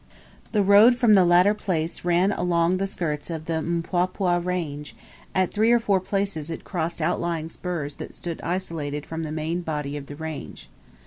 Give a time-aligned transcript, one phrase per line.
[0.51, 4.95] The road from the latter place ran along the skirts of the Mpwapwa range;
[5.35, 9.61] at three or four places it crossed outlying spurs that stood isolated from the main
[9.61, 10.71] body of the range.